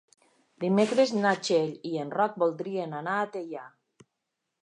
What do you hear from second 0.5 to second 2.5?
Dimecres na Txell i en Roc